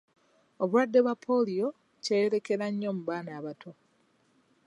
[0.63, 1.67] Obulwadde bwa Pooliyo
[2.03, 3.71] kyeyolekera nnyo mu baana abato.